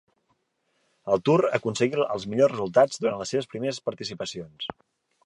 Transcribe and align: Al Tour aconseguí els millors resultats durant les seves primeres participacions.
Al 1.15 1.19
Tour 1.27 1.43
aconseguí 1.57 2.01
els 2.05 2.25
millors 2.31 2.53
resultats 2.55 3.03
durant 3.05 3.21
les 3.21 3.35
seves 3.35 3.51
primeres 3.53 3.81
participacions. 3.91 4.73